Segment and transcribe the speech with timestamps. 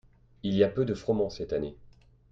[0.41, 1.77] Il y a peu de froment cette année.